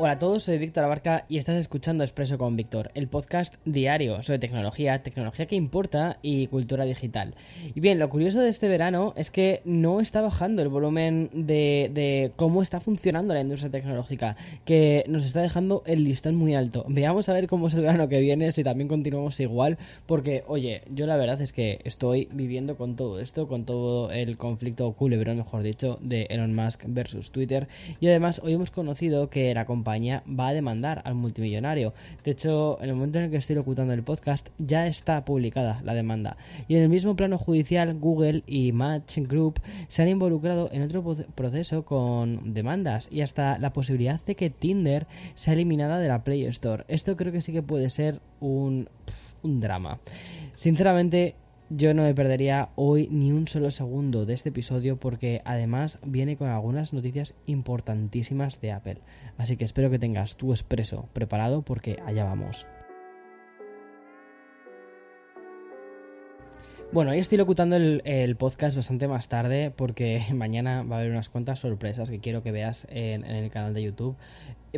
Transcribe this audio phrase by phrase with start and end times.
[0.00, 4.22] Hola a todos, soy Víctor Abarca y estás escuchando Expreso con Víctor, el podcast diario
[4.22, 7.34] sobre tecnología, tecnología que importa y cultura digital.
[7.74, 12.30] Y bien, lo curioso de este verano es que no está bajando el volumen de,
[12.36, 16.84] cómo está funcionando la industria tecnológica, que nos está dejando el listón muy alto.
[16.86, 20.82] Veamos a ver cómo es el verano que viene, si también continuamos igual, porque oye,
[20.94, 25.38] yo la verdad es que estoy viviendo con todo esto, con todo el conflicto culebrón,
[25.38, 27.66] mejor dicho, de Elon Musk versus Twitter.
[27.98, 31.92] Y además hoy hemos conocido que la compañía va a demandar al multimillonario.
[32.24, 35.80] De hecho, en el momento en el que estoy locutando el podcast, ya está publicada
[35.84, 36.36] la demanda.
[36.68, 41.02] Y en el mismo plano judicial, Google y Match Group se han involucrado en otro
[41.34, 46.44] proceso con demandas y hasta la posibilidad de que Tinder sea eliminada de la Play
[46.46, 46.84] Store.
[46.88, 48.88] Esto creo que sí que puede ser un,
[49.42, 50.00] un drama.
[50.54, 51.34] Sinceramente,
[51.70, 56.36] yo no me perdería hoy ni un solo segundo de este episodio porque además viene
[56.36, 58.98] con algunas noticias importantísimas de Apple.
[59.36, 62.66] Así que espero que tengas tu expreso preparado porque allá vamos.
[66.90, 71.28] Bueno, hoy estoy locutando el, podcast bastante más tarde porque mañana va a haber unas
[71.28, 74.16] cuantas sorpresas que quiero que veas en el canal de YouTube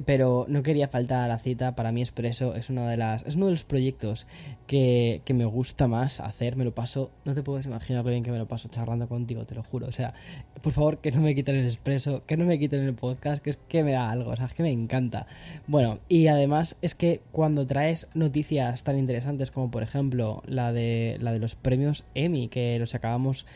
[0.05, 1.74] pero no quería faltar a la cita.
[1.74, 4.27] Para mí Expreso es una de las es uno de los proyectos
[4.66, 6.56] que, que, me gusta más hacer.
[6.56, 9.44] Me lo paso, no te puedes imaginar lo bien que me lo paso charlando contigo,
[9.44, 9.86] te lo juro.
[9.86, 10.14] O sea,
[10.62, 13.50] por favor, que no me quiten el Expreso, que no me quiten el podcast, que
[13.50, 15.27] es que me da algo, o sea, es que me encanta.
[15.66, 21.16] Bueno, y además es que cuando traes noticias tan interesantes como por ejemplo la de
[21.20, 23.46] la de los premios Emmy que los acabamos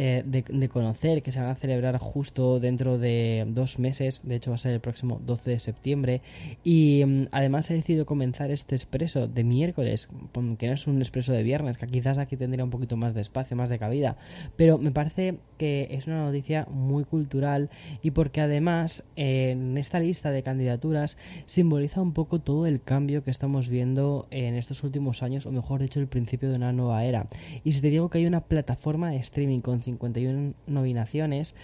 [0.00, 4.52] eh, de, conocer que se van a celebrar justo dentro de dos meses, de hecho
[4.52, 6.22] va a ser el próximo 12 de septiembre
[6.62, 10.08] y mm, además he decidido comenzar este expreso de miércoles,
[10.56, 13.22] que no es un expreso de viernes, que quizás aquí tendría un poquito más de
[13.22, 14.16] espacio, más de cabida,
[14.54, 17.68] pero me parece que es una noticia muy cultural
[18.02, 23.30] y porque además en esta lista de candidaturas simboliza un poco todo el cambio que
[23.30, 27.28] estamos viendo en estos últimos años, o mejor dicho, el principio de una nueva era.
[27.64, 31.54] Y si te digo que hay una plataforma de streaming con 51 nominaciones,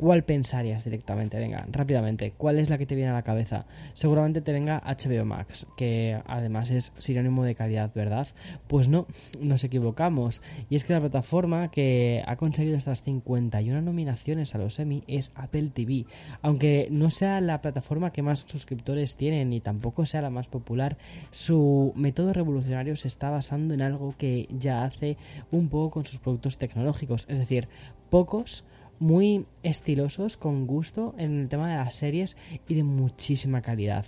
[0.00, 1.38] ¿cuál pensarías directamente?
[1.38, 3.66] Venga, rápidamente, ¿cuál es la que te viene a la cabeza?
[3.92, 8.26] Seguramente te venga HBO Max, que además es sinónimo de calidad, ¿verdad?
[8.66, 9.06] Pues no,
[9.42, 10.40] nos equivocamos.
[10.70, 15.32] Y es que la plataforma que ha conseguido estas 51 nominaciones a los Emmy es
[15.34, 16.06] Apple TV.
[16.40, 20.96] Aunque no sea la plataforma que más suscriptores tiene, ni tampoco sea la más popular,
[21.30, 25.18] su método revolucionario se está basando en algo que ya hace
[25.50, 27.26] un poco con sus productos tecnológicos.
[27.28, 27.68] Es decir,
[28.08, 28.64] pocos
[29.00, 32.36] muy estilosos, con gusto en el tema de las series
[32.68, 34.04] y de muchísima calidad.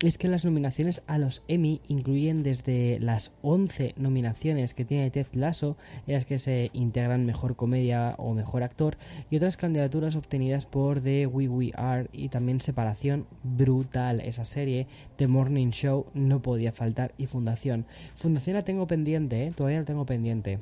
[0.00, 5.28] Es que las nominaciones a los Emmy incluyen desde las 11 nominaciones que tiene Ted
[5.32, 5.76] Lasso,
[6.08, 8.98] en las que se integran mejor comedia o mejor actor,
[9.30, 14.88] y otras candidaturas obtenidas por The We We Are y también Separación, brutal esa serie,
[15.16, 17.86] The Morning Show, no podía faltar, y Fundación.
[18.16, 19.52] Fundación la tengo pendiente, ¿eh?
[19.54, 20.58] todavía la tengo pendiente.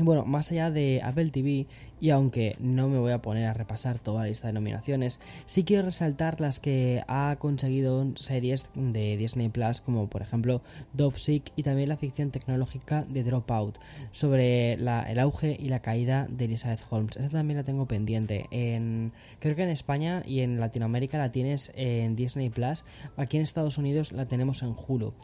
[0.00, 1.68] Bueno, más allá de Apple TV,
[2.00, 5.62] y aunque no me voy a poner a repasar toda la lista de nominaciones, sí
[5.62, 10.62] quiero resaltar las que ha conseguido series de Disney Plus, como por ejemplo
[10.94, 13.78] Dopsic y también la ficción tecnológica de Dropout,
[14.10, 17.16] sobre el auge y la caída de Elizabeth Holmes.
[17.16, 18.46] Esa también la tengo pendiente.
[18.50, 22.84] En, creo que en España y en Latinoamérica la tienes en Disney Plus,
[23.16, 25.14] aquí en Estados Unidos la tenemos en Hulu.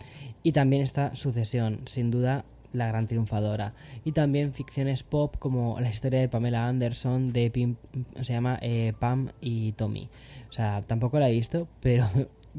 [0.44, 3.74] Y también está Sucesión, sin duda la gran triunfadora.
[4.04, 7.76] Y también ficciones pop como la historia de Pamela Anderson, de Pim,
[8.20, 10.08] se llama eh, Pam y Tommy.
[10.48, 12.06] O sea, tampoco la he visto, pero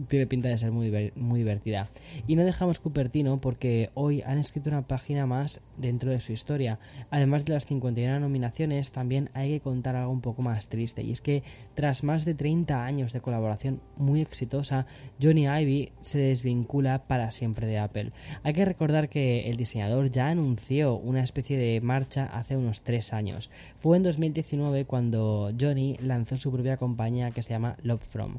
[0.07, 1.89] tiene pinta de ser muy, muy divertida.
[2.27, 6.79] Y no dejamos Cupertino porque hoy han escrito una página más dentro de su historia.
[7.09, 11.03] Además de las 51 nominaciones, también hay que contar algo un poco más triste.
[11.03, 11.43] Y es que
[11.75, 14.85] tras más de 30 años de colaboración muy exitosa,
[15.21, 18.11] Johnny Ivy se desvincula para siempre de Apple.
[18.43, 23.13] Hay que recordar que el diseñador ya anunció una especie de marcha hace unos 3
[23.13, 23.49] años.
[23.79, 28.37] Fue en 2019 cuando Johnny lanzó su propia compañía que se llama Love From.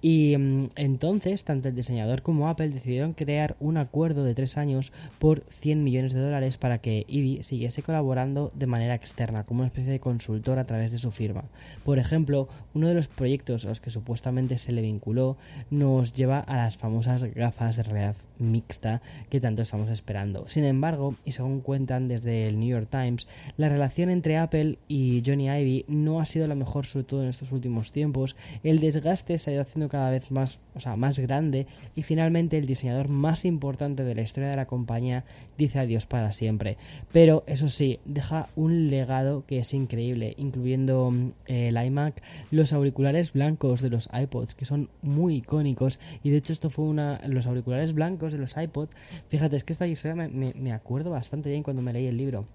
[0.00, 4.56] Y mm, en entonces, tanto el diseñador como Apple decidieron crear un acuerdo de tres
[4.56, 9.60] años por 100 millones de dólares para que Ivy siguiese colaborando de manera externa, como
[9.60, 11.46] una especie de consultor a través de su firma.
[11.84, 15.36] Por ejemplo, uno de los proyectos a los que supuestamente se le vinculó
[15.68, 20.46] nos lleva a las famosas gafas de realidad mixta que tanto estamos esperando.
[20.46, 23.26] Sin embargo, y según cuentan desde el New York Times,
[23.56, 27.30] la relación entre Apple y Johnny Ivy no ha sido la mejor, sobre todo en
[27.30, 28.36] estos últimos tiempos.
[28.62, 32.66] El desgaste se ha ido haciendo cada vez más, sea, más grande y finalmente el
[32.66, 35.24] diseñador más importante de la historia de la compañía
[35.58, 36.76] dice adiós para siempre.
[37.12, 43.32] Pero eso sí, deja un legado que es increíble, incluyendo mm, el iMac, los auriculares
[43.32, 47.20] blancos de los iPods, que son muy icónicos y de hecho esto fue una...
[47.26, 48.94] los auriculares blancos de los iPods,
[49.28, 52.46] fíjate, es que esta historia me, acuerdo bastante bien cuando me leí el libro.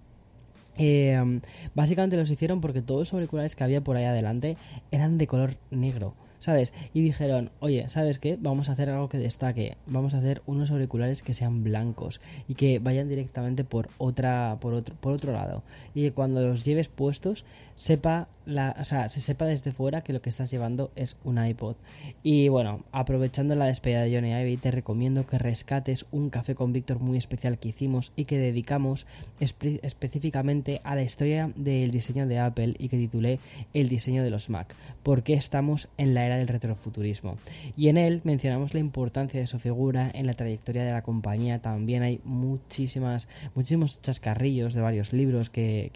[0.77, 1.39] Eh, mm,
[1.75, 4.57] básicamente los hicieron porque todos los auriculares que había por ahí adelante
[4.91, 6.13] eran de color negro.
[6.39, 6.73] ¿Sabes?
[6.93, 8.37] Y dijeron, oye, ¿sabes qué?
[8.39, 12.55] Vamos a hacer algo que destaque, vamos a hacer unos auriculares que sean blancos y
[12.55, 15.63] que vayan directamente por otra, por otro, por otro lado.
[15.93, 17.45] Y cuando los lleves puestos,
[17.75, 21.43] sepa la, o sea, se sepa desde fuera que lo que estás llevando es un
[21.43, 21.75] iPod.
[22.23, 26.73] Y bueno, aprovechando la despedida de Johnny Ivy, te recomiendo que rescates un café con
[26.73, 29.07] Víctor muy especial que hicimos y que dedicamos
[29.39, 33.39] específicamente a la historia del diseño de Apple y que titulé
[33.73, 34.75] El diseño de los Mac.
[35.03, 37.37] Porque estamos en la del retrofuturismo.
[37.75, 41.59] Y en él mencionamos la importancia de su figura en la trayectoria de la compañía.
[41.59, 45.89] También hay muchísimas, muchísimos chascarrillos de varios libros que,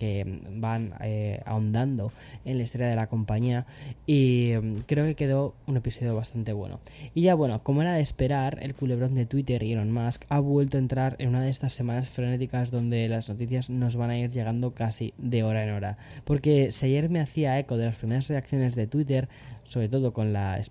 [0.55, 2.11] van eh, ahondando
[2.45, 3.65] en la historia de la compañía.
[4.05, 6.79] Y mm, creo que quedó un episodio bastante bueno.
[7.13, 10.39] Y ya bueno, como era de esperar, el culebrón de Twitter y Elon Musk ha
[10.39, 14.17] vuelto a entrar en una de estas semanas frenéticas donde las noticias nos van a
[14.17, 15.97] ir llegando casi de hora en hora.
[16.23, 19.29] Porque si ayer me hacía eco de las primeras reacciones de Twitter,
[19.73, 20.61] sobre todo con la,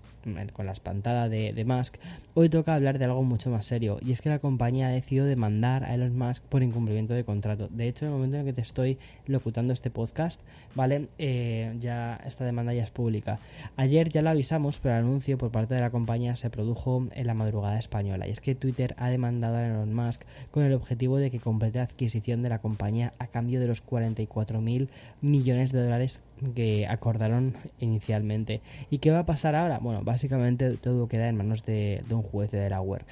[0.52, 1.96] con la espantada de, de, Musk,
[2.34, 5.26] hoy toca hablar de algo mucho más serio, y es que la compañía ha decidido
[5.26, 7.68] demandar a Elon Musk por incumplimiento de contrato.
[7.68, 10.40] De hecho, en el momento en que te estoy locutando este podcast,
[10.76, 11.08] ¿vale?
[11.18, 13.40] Eh, ya esta demanda ya es pública.
[13.76, 17.26] Ayer ya lo avisamos, pero el anuncio por parte de la compañía se produjo en
[17.26, 20.22] la madrugada española, y es que Twitter ha demandado a Elon Musk
[20.52, 23.80] con el objetivo de que complete la adquisición de la compañía a cambio de los
[23.80, 24.88] 44 mil
[25.20, 26.20] millones de dólares
[26.54, 28.60] que acordaron inicialmente.
[28.90, 29.78] ¿Y qué va a pasar ahora?
[29.78, 33.04] Bueno, básicamente todo queda en manos de, un juez de Delaware,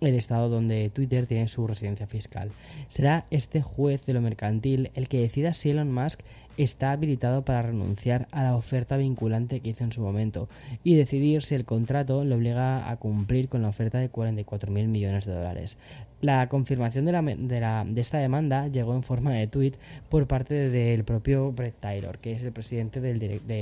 [0.00, 2.50] el estado donde Twitter tiene su residencia fiscal.
[2.88, 6.20] Será este juez de lo mercantil el que decida si Elon Musk
[6.58, 10.48] está habilitado para renunciar a la oferta vinculante que hizo en su momento
[10.84, 15.24] y decidir si el contrato le obliga a cumplir con la oferta de 44.000 millones
[15.24, 15.78] de dólares.
[16.20, 19.74] La confirmación de, la, de, esta demanda llegó en forma de tweet
[20.08, 23.20] por parte del propio Brett Taylor, que es el presidente del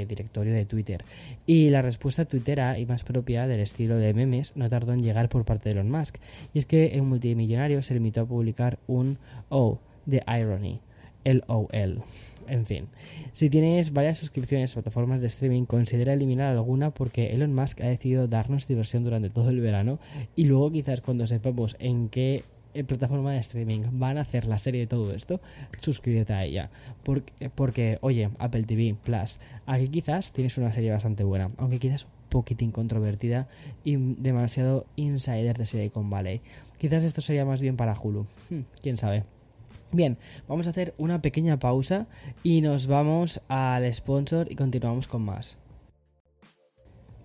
[0.09, 1.05] directorio de Twitter.
[1.45, 5.29] Y la respuesta tuitera y más propia del estilo de memes no tardó en llegar
[5.29, 6.17] por parte de Elon Musk.
[6.55, 9.19] Y es que el multimillonario se limitó a publicar un
[9.49, 10.81] Oh, de irony,
[11.27, 12.03] LOL.
[12.49, 12.87] En fin,
[13.33, 17.89] si tienes varias suscripciones a plataformas de streaming, considera eliminar alguna porque Elon Musk ha
[17.89, 19.99] decidido darnos diversión durante todo el verano
[20.37, 22.45] y luego quizás cuando sepamos en qué
[22.77, 25.41] eh, plataforma de streaming van a hacer la serie de todo esto,
[25.81, 26.71] suscríbete a ella.
[27.55, 32.11] Porque, oye, Apple TV Plus, aquí quizás tienes una serie bastante buena, aunque quizás un
[32.29, 33.49] poquitín controvertida
[33.83, 36.43] y demasiado insider de Silicon Valley.
[36.79, 39.25] Quizás esto sería más bien para Hulu, hmm, quién sabe.
[39.93, 40.19] Bien,
[40.49, 42.07] vamos a hacer una pequeña pausa
[42.43, 45.57] y nos vamos al sponsor y continuamos con más.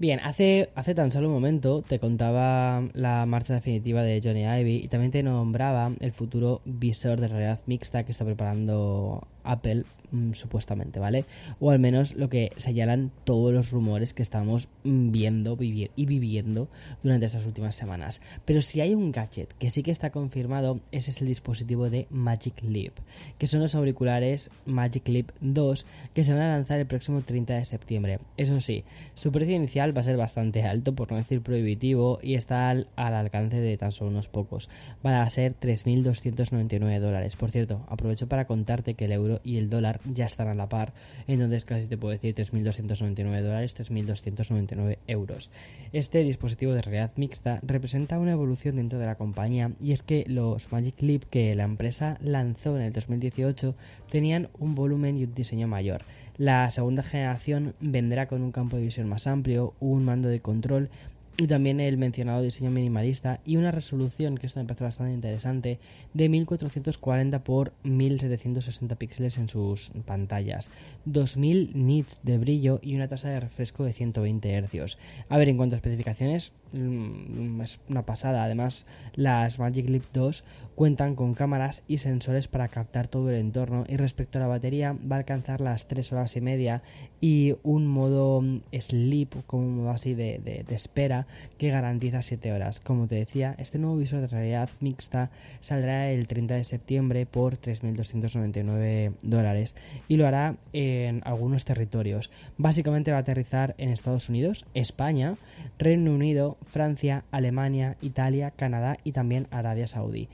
[0.01, 4.77] Bien, hace, hace tan solo un momento te contaba la marcha definitiva de Johnny Ivy
[4.77, 10.33] y también te nombraba el futuro visor de realidad mixta que está preparando Apple mm,
[10.33, 11.25] supuestamente, ¿vale?
[11.59, 16.67] O al menos lo que señalan todos los rumores que estamos mm, viendo y viviendo
[17.03, 18.21] durante estas últimas semanas.
[18.45, 22.07] Pero si hay un gadget que sí que está confirmado, ese es el dispositivo de
[22.09, 22.93] Magic Leap,
[23.37, 27.53] que son los auriculares Magic Leap 2 que se van a lanzar el próximo 30
[27.53, 28.19] de septiembre.
[28.37, 28.83] Eso sí,
[29.13, 32.87] su precio inicial va a ser bastante alto, por no decir prohibitivo, y está al,
[32.95, 34.69] al alcance de tan solo unos pocos.
[35.03, 37.35] Van a ser 3.299 dólares.
[37.35, 40.67] Por cierto, aprovecho para contarte que el euro y el dólar ya están a la
[40.67, 40.93] par,
[41.27, 45.51] entonces casi te puedo decir 3.299 dólares, 3.299 euros.
[45.93, 50.25] Este dispositivo de realidad mixta representa una evolución dentro de la compañía y es que
[50.27, 53.75] los Magic Leap que la empresa lanzó en el 2018
[54.09, 56.03] tenían un volumen y un diseño mayor.
[56.37, 60.89] La segunda generación vendrá con un campo de visión más amplio, un mando de control
[61.37, 65.79] y también el mencionado diseño minimalista y una resolución, que esto me parece bastante interesante,
[66.13, 70.69] de 1440 x 1760 píxeles en sus pantallas,
[71.05, 74.97] 2000 nits de brillo y una tasa de refresco de 120 Hz.
[75.29, 78.43] A ver, en cuanto a especificaciones, es una pasada.
[78.43, 78.85] Además,
[79.15, 80.43] las Magic Leap 2
[80.75, 84.95] Cuentan con cámaras y sensores para captar todo el entorno y respecto a la batería
[85.09, 86.81] va a alcanzar las 3 horas y media
[87.19, 92.21] y un modo mm, sleep, como un modo así de, de, de espera, que garantiza
[92.21, 92.79] 7 horas.
[92.79, 97.57] Como te decía, este nuevo visor de realidad mixta saldrá el 30 de septiembre por
[97.57, 99.75] 3.299 dólares
[100.07, 102.31] y lo hará en algunos territorios.
[102.57, 105.35] Básicamente va a aterrizar en Estados Unidos, España,
[105.77, 110.29] Reino Unido, Francia, Alemania, Italia, Canadá y también Arabia Saudí.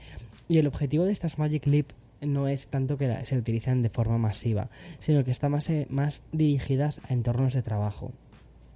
[0.50, 1.88] Y el objetivo de estas Magic Leap
[2.22, 4.70] no es tanto que se utilicen de forma masiva,
[5.00, 8.12] sino que están más, eh, más dirigidas a entornos de trabajo.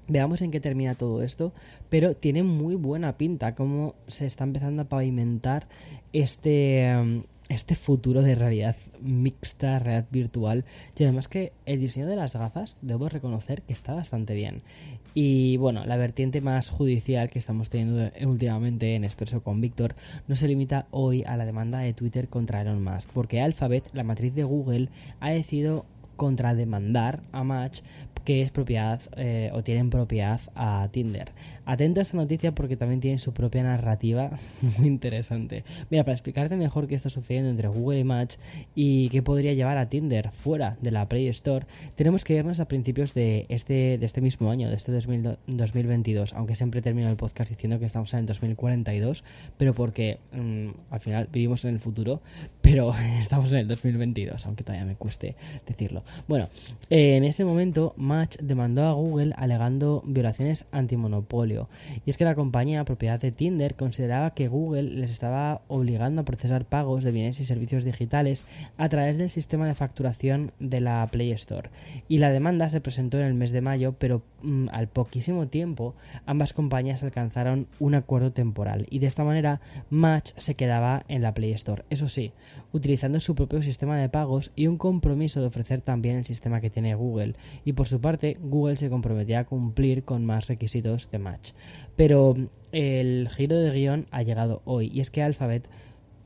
[0.08, 1.54] Veamos en qué termina todo esto,
[1.90, 5.68] pero tiene muy buena pinta cómo se está empezando a pavimentar
[6.12, 10.66] este, em, este futuro de realidad mixta, realidad virtual.
[10.98, 14.62] Y además que el diseño de las gafas, debo reconocer que está bastante bien.
[15.14, 19.96] Y bueno, la vertiente más judicial que estamos teniendo últimamente en Expreso con Víctor
[20.28, 24.04] no se limita hoy a la demanda de Twitter contra Elon Musk, porque Alphabet, la
[24.04, 24.90] matriz de Google,
[25.20, 27.82] ha decidido contrademandar a Match
[28.24, 31.32] que es propiedad eh, o tienen propiedad a Tinder.
[31.66, 34.32] Atento a esta noticia porque también tiene su propia narrativa
[34.78, 35.64] muy interesante.
[35.90, 38.36] Mira, para explicarte mejor qué está sucediendo entre Google y Match
[38.76, 42.68] y qué podría llevar a Tinder fuera de la Play Store, tenemos que irnos a
[42.68, 47.52] principios de este, de este mismo año, de este 2022, aunque siempre termino el podcast
[47.52, 49.24] diciendo que estamos en el 2042,
[49.58, 52.22] pero porque mm, al final vivimos en el futuro,
[52.62, 55.36] pero estamos en el 2022, aunque todavía me cueste
[55.66, 56.04] decirlo.
[56.28, 56.50] Bueno,
[56.90, 61.70] en ese momento Match demandó a Google alegando violaciones antimonopolio.
[62.06, 66.26] Y es que la compañía, propiedad de Tinder, consideraba que Google les estaba obligando a
[66.26, 68.46] procesar pagos de bienes y servicios digitales
[68.78, 71.70] a través del sistema de facturación de la Play Store.
[72.10, 75.96] Y la demanda se presentó en el mes de mayo, pero mm, al poquísimo tiempo
[76.26, 78.88] ambas compañías alcanzaron un acuerdo temporal.
[78.90, 81.86] Y de esta manera Match se quedaba en la Play Store.
[81.90, 82.34] Eso sí,
[82.74, 86.70] utilizando su propio sistema de pagos y un compromiso de ofrecer también el sistema que
[86.70, 87.36] tiene Google.
[87.64, 91.52] Y por parte, Google se comprometía a cumplir con más requisitos de match.
[91.96, 92.36] Pero
[92.72, 95.70] el giro de guion ha llegado hoy y es que Alphabet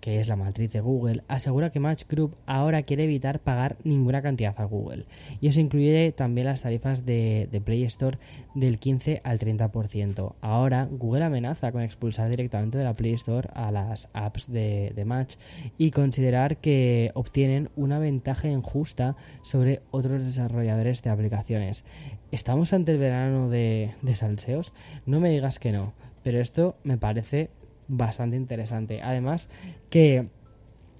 [0.05, 4.21] que es la matriz de Google, asegura que Match Group ahora quiere evitar pagar ninguna
[4.21, 5.05] cantidad a Google.
[5.41, 8.19] Y eso incluye también las tarifas de, Play Store
[8.53, 10.35] del 15 al 30%.
[10.41, 15.37] Ahora Google amenaza con expulsar directamente de la Play Store a las apps de, Match
[15.79, 21.83] y considerar que obtienen una ventaja injusta sobre otros desarrolladores de aplicaciones.
[22.31, 24.71] ¿Estamos ante el verano de, de salseos?
[25.07, 27.49] No me digas que no, pero esto me parece
[27.87, 29.01] bastante interesante.
[29.01, 29.49] Además
[29.89, 30.27] que,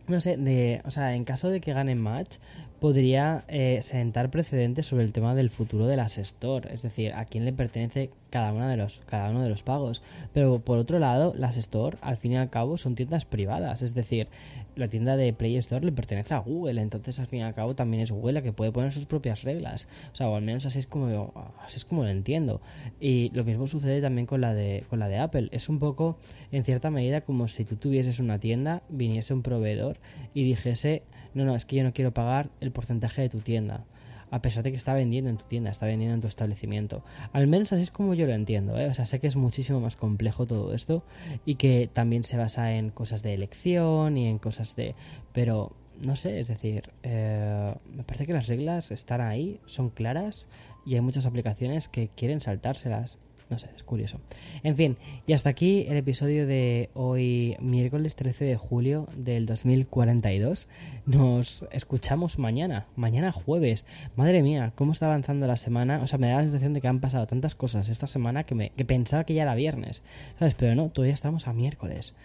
[0.08, 2.38] no sé, de, o sea, en caso de que gane match,
[2.80, 7.26] podría eh, sentar precedentes sobre el tema del futuro de las store, es decir, a
[7.26, 10.02] quién le pertenece cada, una de los, cada uno de los pagos.
[10.34, 13.94] Pero por otro lado, las store, al fin y al cabo, son tiendas privadas, es
[13.94, 14.28] decir,
[14.76, 17.76] la tienda de Play Store le pertenece a Google, entonces al fin y al cabo
[17.76, 20.66] también es Google la que puede poner sus propias reglas, o sea, o al menos
[20.66, 22.62] así es como así es como lo entiendo.
[23.00, 26.18] Y lo mismo sucede también con la de con la de Apple, es un poco
[26.52, 29.98] en cierta medida como si tú tuvieses una tienda, viniese un proveedor
[30.34, 31.04] y dijese
[31.36, 33.86] no, no, es que yo no quiero pagar el porcentaje de tu tienda.
[34.32, 37.04] A pesar de que está vendiendo en tu tienda, está vendiendo en tu establecimiento.
[37.32, 38.78] Al menos así es como yo lo entiendo.
[38.80, 38.88] ¿eh?
[38.88, 41.04] O sea, sé que es muchísimo más complejo todo esto
[41.46, 44.96] y que también se basa en cosas de elección y en cosas de...
[45.32, 50.50] Pero no sé, es decir, eh, me parece que las reglas están ahí, son claras
[50.86, 53.20] y hay muchas aplicaciones que quieren saltárselas.
[53.50, 54.20] No sé, es curioso.
[54.64, 54.98] En fin,
[55.28, 60.68] y hasta aquí el episodio de hoy, miércoles 13 de julio del 2042.
[61.06, 63.86] Nos escuchamos mañana, mañana jueves.
[64.16, 66.02] Madre mía, cómo está avanzando la semana.
[66.02, 68.56] O sea, me da la sensación de que han pasado tantas cosas esta semana que,
[68.56, 70.02] me, que pensaba que ya era viernes.
[70.40, 70.56] ¿Sabes?
[70.56, 72.16] Pero no, todavía estamos a miércoles.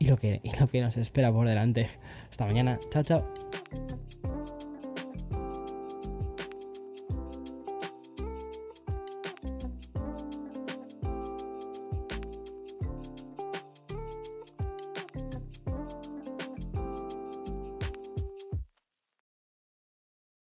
[0.00, 1.88] Y lo que, y lo que nos espera por delante.
[2.30, 2.80] Hasta mañana.
[2.90, 4.33] Chao, chao.